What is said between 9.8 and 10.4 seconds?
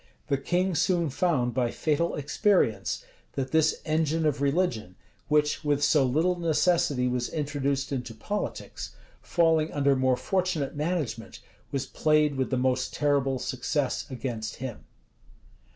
more